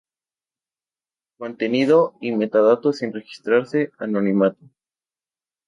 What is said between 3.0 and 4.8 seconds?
registrarse, anónimato